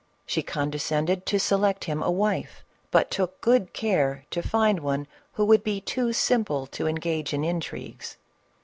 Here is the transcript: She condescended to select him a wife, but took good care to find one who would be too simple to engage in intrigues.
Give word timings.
She 0.25 0.41
condescended 0.41 1.27
to 1.27 1.39
select 1.39 1.83
him 1.83 2.01
a 2.01 2.09
wife, 2.09 2.65
but 2.89 3.11
took 3.11 3.39
good 3.39 3.71
care 3.71 4.25
to 4.31 4.41
find 4.41 4.79
one 4.79 5.05
who 5.33 5.45
would 5.45 5.63
be 5.63 5.79
too 5.79 6.11
simple 6.11 6.65
to 6.73 6.87
engage 6.87 7.35
in 7.35 7.43
intrigues. 7.43 8.17